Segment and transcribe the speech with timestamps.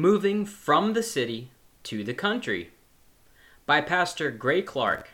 [0.00, 1.50] Moving from the City
[1.82, 2.70] to the Country
[3.66, 5.10] by Pastor Gray Clark,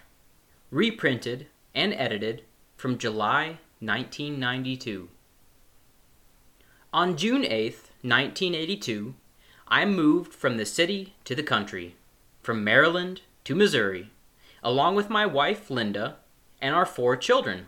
[0.71, 2.45] reprinted and edited
[2.77, 5.09] from July 1992.
[6.93, 7.73] On June 8,
[8.03, 9.17] 1982,
[9.67, 11.97] I moved from the city to the country,
[12.41, 14.13] from Maryland to Missouri,
[14.63, 16.19] along with my wife Linda
[16.63, 17.67] and our four children.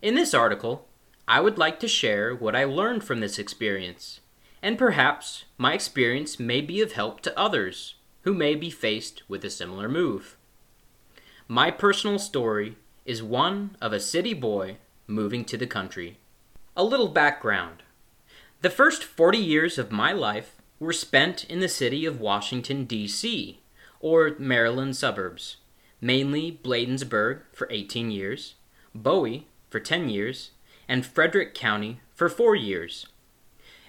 [0.00, 0.88] In this article,
[1.28, 4.20] I would like to share what I learned from this experience,
[4.64, 9.44] and perhaps my experience may be of help to others who may be faced with
[9.44, 10.38] a similar move.
[11.46, 16.16] My personal story is one of a city boy moving to the country.
[16.74, 17.82] A little background.
[18.62, 23.60] The first 40 years of my life were spent in the city of Washington, D.C.,
[24.00, 25.58] or Maryland suburbs,
[26.00, 28.54] mainly Bladensburg for 18 years,
[28.94, 30.52] Bowie for 10 years,
[30.88, 33.06] and Frederick County for 4 years.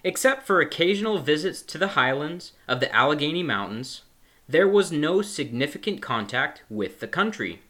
[0.06, 4.04] Except for occasional visits to the highlands of the Allegheny Mountains,
[4.48, 7.64] there was no significant contact with the country.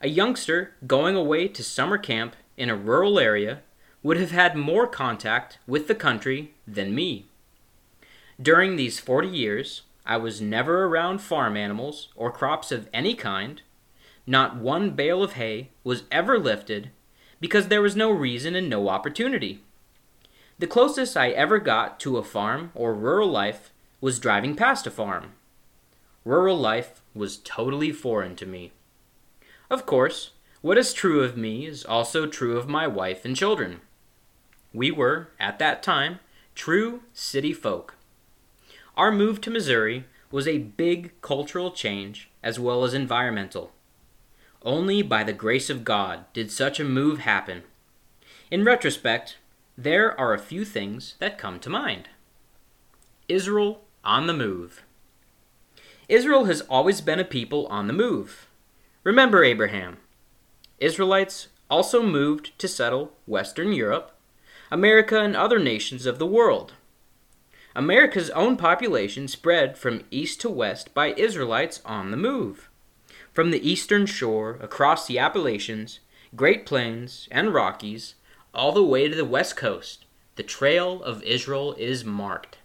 [0.00, 3.60] A youngster going away to summer camp in a rural area
[4.02, 7.26] would have had more contact with the country than me.
[8.40, 13.60] During these 40 years, I was never around farm animals or crops of any kind.
[14.26, 16.92] Not one bale of hay was ever lifted
[17.40, 19.60] because there was no reason and no opportunity.
[20.62, 24.92] The closest I ever got to a farm or rural life was driving past a
[24.92, 25.32] farm.
[26.24, 28.70] Rural life was totally foreign to me.
[29.68, 33.80] Of course, what is true of me is also true of my wife and children.
[34.72, 36.20] We were, at that time,
[36.54, 37.96] true city folk.
[38.96, 43.72] Our move to Missouri was a big cultural change as well as environmental.
[44.64, 47.64] Only by the grace of God did such a move happen.
[48.48, 49.38] In retrospect,
[49.82, 52.08] there are a few things that come to mind.
[53.28, 54.84] Israel on the move.
[56.08, 58.46] Israel has always been a people on the move.
[59.02, 59.96] Remember Abraham.
[60.78, 64.12] Israelites also moved to settle Western Europe,
[64.70, 66.74] America, and other nations of the world.
[67.74, 72.68] America's own population spread from east to west by Israelites on the move.
[73.32, 75.98] From the eastern shore across the Appalachians,
[76.36, 78.14] Great Plains, and Rockies,
[78.54, 80.04] all the way to the west coast,
[80.36, 82.58] the trail of Israel is marked.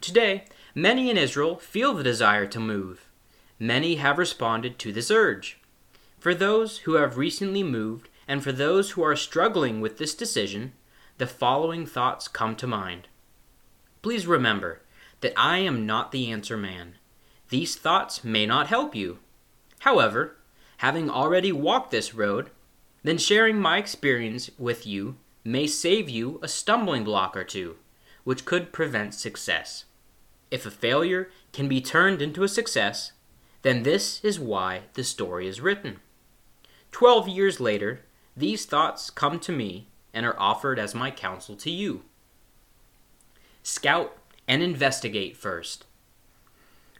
[0.00, 0.44] Today,
[0.74, 3.06] many in Israel feel the desire to move.
[3.58, 5.58] Many have responded to this urge.
[6.18, 10.72] For those who have recently moved and for those who are struggling with this decision,
[11.18, 13.08] the following thoughts come to mind.
[14.02, 14.80] Please remember
[15.20, 16.94] that I am not the answer man.
[17.50, 19.18] These thoughts may not help you.
[19.80, 20.36] However,
[20.78, 22.50] having already walked this road,
[23.02, 27.76] then sharing my experience with you may save you a stumbling block or two,
[28.24, 29.84] which could prevent success.
[30.50, 33.12] If a failure can be turned into a success,
[33.62, 36.00] then this is why the story is written.
[36.92, 38.02] Twelve years later,
[38.36, 42.02] these thoughts come to me and are offered as my counsel to you.
[43.62, 44.16] Scout
[44.48, 45.86] and investigate first.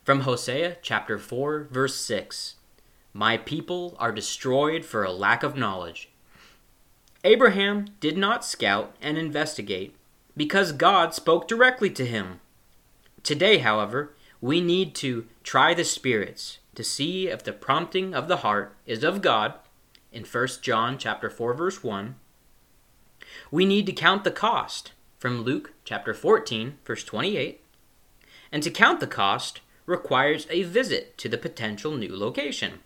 [0.05, 2.57] From Hosea chapter 4, verse 6
[3.13, 6.11] My people are destroyed for a lack of knowledge.
[7.25, 9.95] Abraham did not scout and investigate
[10.37, 12.41] because God spoke directly to him.
[13.23, 18.39] Today, however, we need to try the spirits to see if the prompting of the
[18.39, 19.55] heart is of God
[20.13, 22.15] in 1 John chapter 4 verse 1.
[23.51, 27.61] We need to count the cost from Luke chapter 14 verse 28.
[28.53, 32.81] And to count the cost requires a visit to the potential new location.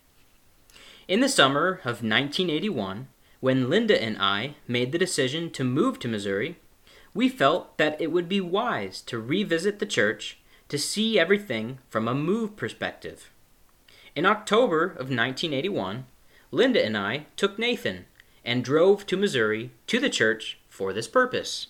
[1.07, 3.09] In the summer of 1981,
[3.41, 6.57] when Linda and I made the decision to move to Missouri,
[7.13, 10.39] we felt that it would be wise to revisit the church
[10.71, 13.29] to see everything from a move perspective.
[14.17, 16.07] In October of 1981,
[16.51, 18.07] Linda and I took Nathan
[18.43, 21.67] and drove to Missouri to the church for this purpose.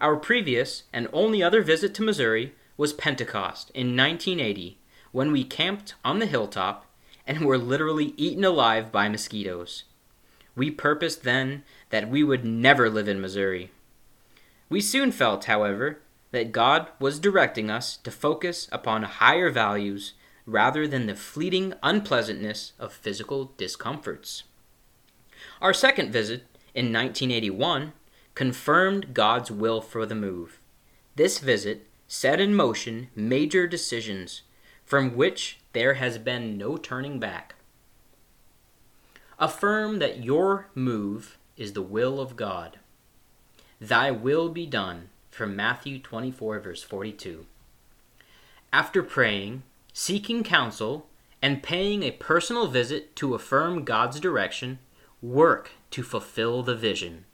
[0.00, 4.78] Our previous and only other visit to Missouri was Pentecost in 1980
[5.12, 6.85] when we camped on the hilltop
[7.26, 9.84] and were literally eaten alive by mosquitoes.
[10.54, 13.70] We purposed then that we would never live in Missouri.
[14.68, 16.00] We soon felt, however,
[16.32, 20.14] that God was directing us to focus upon higher values
[20.46, 24.44] rather than the fleeting unpleasantness of physical discomforts.
[25.60, 26.42] Our second visit
[26.74, 27.92] in 1981
[28.34, 30.60] confirmed God's will for the move.
[31.16, 34.42] This visit set in motion major decisions
[34.86, 37.56] from which there has been no turning back.
[39.38, 42.78] Affirm that your move is the will of God.
[43.80, 47.44] Thy will be done, from Matthew 24, verse 42.
[48.72, 51.08] After praying, seeking counsel,
[51.42, 54.78] and paying a personal visit to affirm God's direction,
[55.20, 57.24] work to fulfill the vision.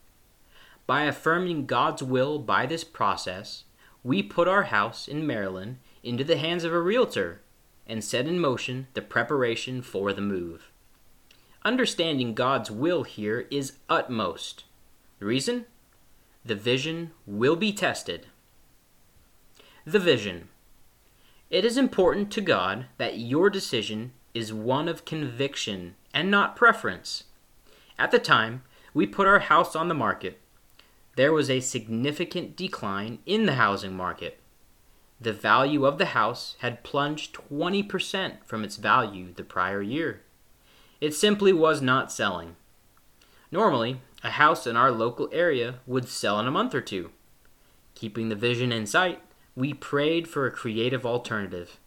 [0.86, 3.64] By affirming God's will by this process,
[4.02, 7.40] we put our house in Maryland into the hands of a realtor
[7.86, 10.70] and set in motion the preparation for the move.
[11.64, 14.64] Understanding God's will here is utmost.
[15.18, 15.66] The reason?
[16.44, 18.26] The vision will be tested.
[19.84, 20.48] The vision.
[21.50, 27.24] It is important to God that your decision is one of conviction and not preference.
[27.98, 28.62] At the time
[28.94, 30.40] we put our house on the market,
[31.14, 34.40] there was a significant decline in the housing market.
[35.22, 40.22] The value of the house had plunged 20% from its value the prior year.
[41.00, 42.56] It simply was not selling.
[43.52, 47.12] Normally, a house in our local area would sell in a month or two.
[47.94, 49.22] Keeping the vision in sight,
[49.54, 51.78] we prayed for a creative alternative,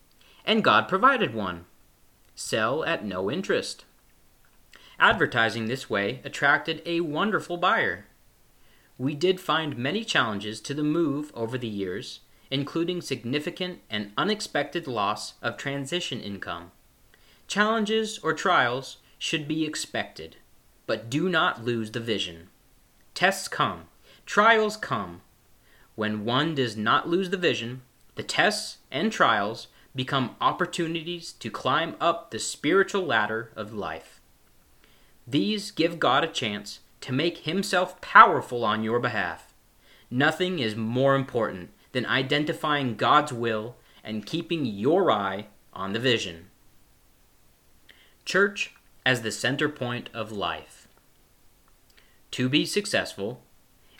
[0.45, 1.65] and God provided one
[2.35, 3.83] sell at no interest.
[4.97, 8.05] Advertising this way attracted a wonderful buyer.
[8.97, 14.87] We did find many challenges to the move over the years, including significant and unexpected
[14.87, 16.71] loss of transition income.
[17.47, 20.37] Challenges or trials should be expected,
[20.87, 22.49] but do not lose the vision.
[23.13, 23.85] Tests come,
[24.25, 25.21] trials come,
[25.95, 27.81] when one does not lose the vision,
[28.15, 34.19] the tests and trials become opportunities to climb up the spiritual ladder of life.
[35.25, 39.53] These give God a chance to make himself powerful on your behalf.
[40.11, 46.47] Nothing is more important than identifying God's will and keeping your eye on the vision.
[48.25, 48.75] Church
[49.05, 50.89] as the center point of life.
[52.31, 53.43] To be successful,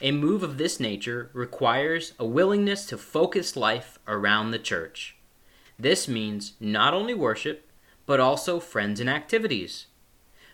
[0.01, 5.15] a move of this nature requires a willingness to focus life around the church.
[5.79, 7.65] This means not only worship,
[8.05, 9.85] but also friends and activities.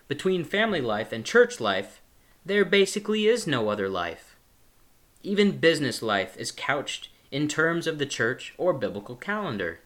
[0.06, 2.02] Between family life and church life,
[2.46, 4.36] there basically is no other life.
[5.24, 9.80] Even business life is couched in terms of the church or biblical calendar.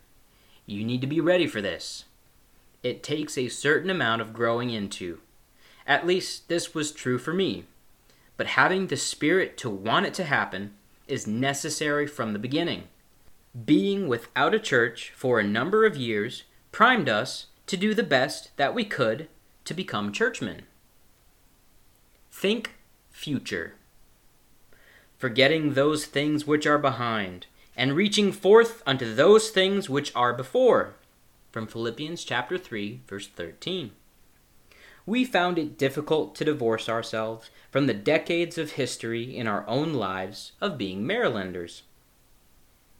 [0.66, 2.04] You need to be ready for this.
[2.82, 5.20] It takes a certain amount of growing into.
[5.86, 7.64] At least this was true for me
[8.36, 10.74] but having the spirit to want it to happen
[11.08, 12.84] is necessary from the beginning.
[13.64, 18.54] Being without a church for a number of years primed us to do the best
[18.56, 19.28] that we could
[19.64, 20.62] to become churchmen.
[22.30, 22.74] Think
[23.10, 23.74] future.
[25.18, 27.46] Forgetting those things which are behind,
[27.76, 30.94] and reaching forth unto those things which are before.
[31.52, 33.92] From Philippians chapter 3, verse 13
[35.06, 39.94] we found it difficult to divorce ourselves from the decades of history in our own
[39.94, 41.84] lives of being Marylanders.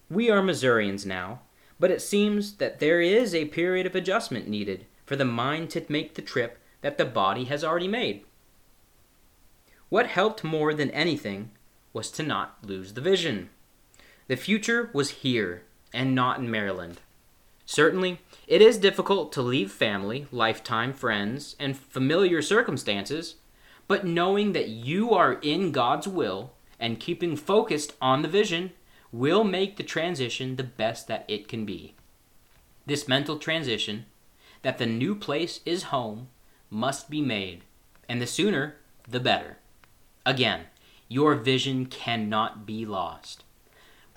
[0.09, 1.41] We are Missourians now,
[1.81, 5.85] but it seems that there is a period of adjustment needed for the mind to
[5.89, 8.25] make the trip that the body has already made.
[9.89, 11.51] What helped more than anything
[11.97, 13.49] was to not lose the vision.
[14.29, 15.63] The future was here
[15.95, 17.01] and not in Maryland.
[17.65, 23.37] Certainly, it is difficult to leave family, lifetime friends, and familiar circumstances,
[23.89, 28.73] but knowing that you are in God's will and keeping focused on the vision
[29.11, 31.95] will make the transition the best that it can be.
[32.85, 34.05] This mental transition,
[34.61, 36.29] that the new place is home,
[36.69, 37.65] must be made,
[38.07, 38.77] and the sooner,
[39.09, 39.57] the better.
[40.27, 40.67] Again,
[41.09, 43.45] your vision cannot be lost.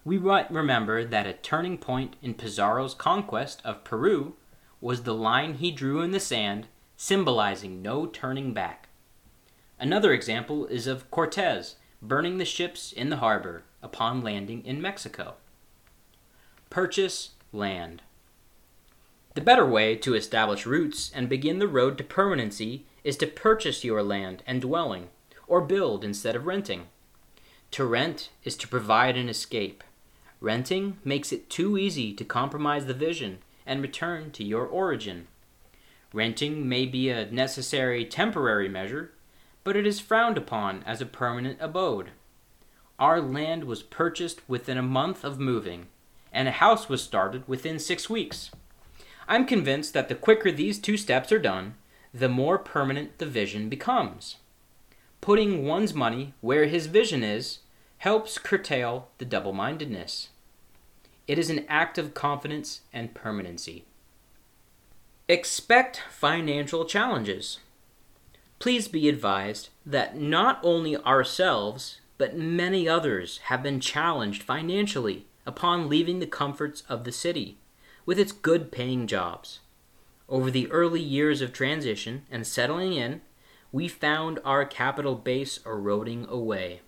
[0.04, 4.36] We might remember that a turning point in Pizarro's conquest of Peru
[4.82, 8.88] was the line he drew in the sand, symbolizing no turning back.
[9.80, 15.36] Another example is of Cortez burning the ships in the harbor upon landing in Mexico.
[16.70, 18.02] Purchase land.
[19.36, 23.84] The better way to establish roots and begin the road to permanency is to purchase
[23.84, 25.10] your land and dwelling,
[25.50, 26.86] or build instead of renting.
[27.72, 29.84] To rent is to provide an escape.
[30.40, 35.28] Renting makes it too easy to compromise the vision and return to your origin.
[36.14, 39.12] Renting may be a necessary temporary measure,
[39.64, 42.12] but it is frowned upon as a permanent abode.
[42.98, 45.88] Our land was purchased within a month of moving,
[46.34, 48.52] and a house was started within six weeks.
[49.28, 51.76] I'm convinced that the quicker these two steps are done,
[52.12, 54.38] the more permanent the vision becomes.
[55.30, 57.60] Putting one's money where his vision is
[58.00, 60.30] helps curtail the double mindedness.
[61.28, 63.86] It is an act of confidence and permanency.
[65.28, 67.60] Expect financial challenges.
[68.58, 75.88] Please be advised that not only ourselves, but many others have been challenged financially upon
[75.88, 77.60] leaving the comforts of the city,
[78.04, 79.60] with its good paying jobs.
[80.28, 83.22] Over the early years of transition and settling in,
[83.72, 86.82] we found our capital base eroding away.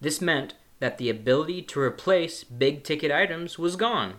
[0.00, 4.14] This meant that the ability to replace big ticket items was gone.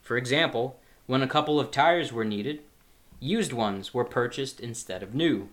[0.00, 2.62] For example, when a couple of tires were needed,
[3.18, 5.48] used ones were purchased instead of new.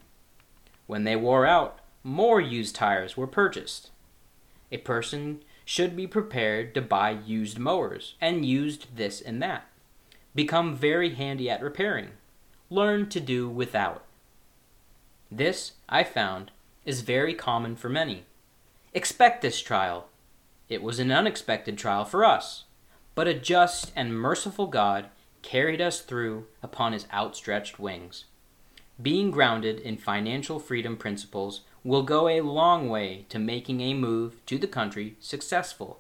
[0.87, 3.91] When they wore out, more used tires were purchased.
[4.71, 9.67] A person should be prepared to buy used mowers and used this and that.
[10.33, 12.09] Become very handy at repairing.
[12.69, 14.03] Learn to do without.
[15.31, 16.51] This, I found,
[16.85, 18.23] is very common for many.
[18.93, 20.07] Expect this trial.
[20.69, 22.63] It was an unexpected trial for us,
[23.15, 25.09] but a just and merciful God
[25.41, 28.25] carried us through upon his outstretched wings.
[29.01, 34.43] Being grounded in financial freedom principles will go a long way to making a move
[34.47, 35.99] to the country successful.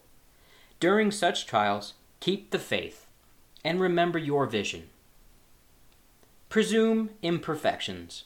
[0.79, 3.05] During such trials, keep the faith
[3.63, 4.89] and remember your vision.
[6.49, 8.23] Presume imperfections.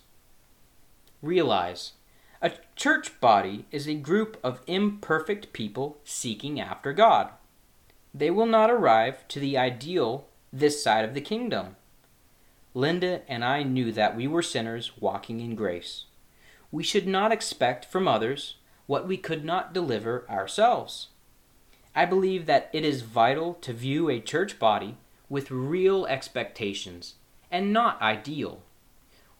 [1.24, 1.94] Realize
[2.42, 7.30] a church body is a group of imperfect people seeking after God.
[8.13, 11.77] They will not arrive to the ideal this side of the kingdom.
[12.74, 16.03] Linda and I knew that we were sinners walking in grace.
[16.74, 21.08] We should not expect from others what we could not deliver ourselves.
[21.96, 24.98] I believe that it is vital to view a church body
[25.30, 27.15] with real expectations
[27.50, 28.62] and not ideal.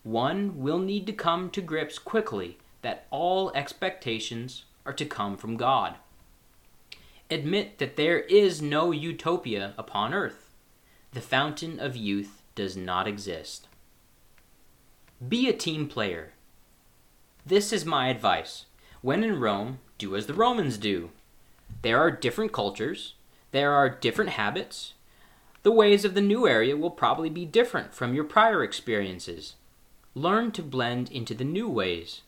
[0.04, 5.58] One will need to come to grips quickly that all expectations are to come from
[5.58, 5.96] God.
[7.32, 10.50] Admit that there is no utopia upon earth.
[11.14, 13.68] The fountain of youth does not exist.
[15.26, 16.34] Be a team player.
[17.46, 18.66] This is my advice.
[19.02, 21.12] When in Rome, do as the Romans do.
[21.82, 23.16] There are different cultures,
[23.52, 24.94] there are different habits.
[25.64, 29.56] The ways of the new area will probably be different from your prior experiences.
[30.16, 32.22] Learn to blend into the new ways.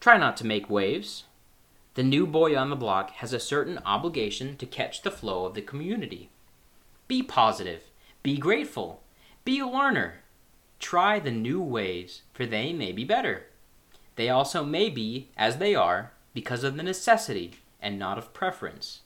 [0.00, 1.24] Try not to make waves.
[1.94, 5.54] The new boy on the block has a certain obligation to catch the flow of
[5.54, 6.30] the community.
[7.06, 7.84] Be positive.
[8.24, 9.04] Be grateful.
[9.44, 10.22] Be a learner.
[10.80, 13.46] Try the new ways, for they may be better.
[14.16, 19.02] They also may be as they are because of the necessity and not of preference.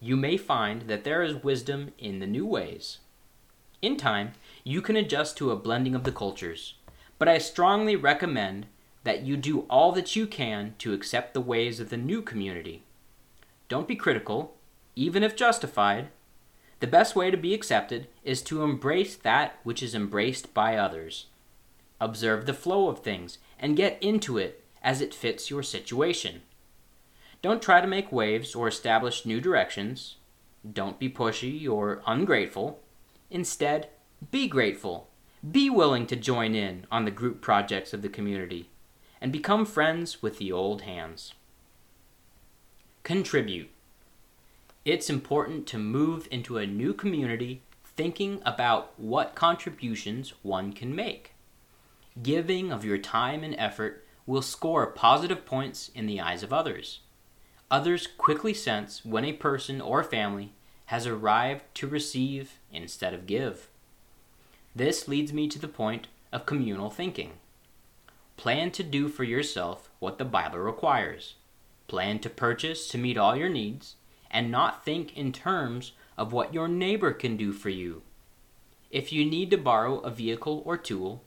[0.00, 3.00] You may find that there is wisdom in the new ways.
[3.82, 4.32] In time,
[4.64, 6.74] you can adjust to a blending of the cultures
[7.18, 8.66] but I strongly recommend
[9.04, 12.82] that you do all that you can to accept the ways of the new community.
[13.68, 14.56] Don't be critical,
[14.94, 16.08] even if justified.
[16.80, 21.26] The best way to be accepted is to embrace that which is embraced by others.
[22.00, 26.42] Observe the flow of things and get into it as it fits your situation.
[27.42, 30.16] Don't try to make waves or establish new directions.
[30.70, 32.80] Don't be pushy or ungrateful.
[33.30, 33.88] Instead,
[34.30, 35.07] be grateful
[35.48, 38.70] be willing to join in on the group projects of the community
[39.20, 41.34] and become friends with the old hands.
[43.02, 43.70] Contribute.
[44.84, 51.32] It's important to move into a new community thinking about what contributions one can make.
[52.22, 57.00] Giving of your time and effort will score positive points in the eyes of others.
[57.70, 60.52] Others quickly sense when a person or family
[60.86, 63.67] has arrived to receive instead of give.
[64.74, 67.32] This leads me to the point of communal thinking.
[68.36, 71.34] Plan to do for yourself what the Bible requires.
[71.88, 73.96] Plan to purchase to meet all your needs,
[74.30, 78.02] and not think in terms of what your neighbor can do for you.
[78.90, 81.22] If you need to borrow a vehicle or tool,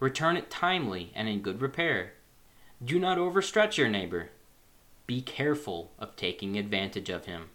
[0.00, 2.14] return it timely and in good repair.
[2.84, 4.30] Do not overstretch your neighbor.
[5.06, 7.50] Be careful of taking advantage of him.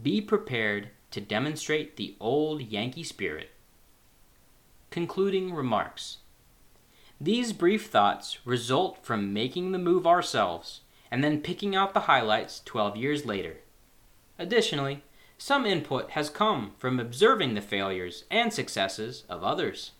[0.00, 3.50] Be prepared to demonstrate the old Yankee spirit
[4.90, 6.18] Concluding remarks.
[7.20, 10.80] These brief thoughts result from making the move ourselves
[11.12, 13.58] and then picking out the highlights 12 years later.
[14.36, 15.04] Additionally,
[15.38, 19.92] some input has come from observing the failures and successes of others.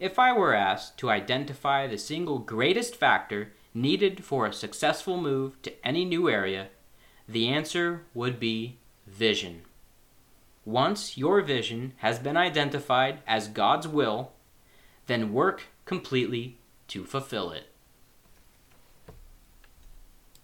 [0.00, 5.60] If I were asked to identify the single greatest factor needed for a successful move
[5.62, 6.68] to any new area,
[7.28, 9.62] the answer would be vision.
[10.68, 14.32] Once your vision has been identified as God's will,
[15.06, 16.58] then work completely
[16.88, 17.67] to fulfill it.